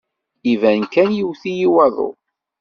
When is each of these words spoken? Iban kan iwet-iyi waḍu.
Iban 0.51 0.81
kan 0.93 1.09
iwet-iyi 1.21 1.67
waḍu. 1.75 2.09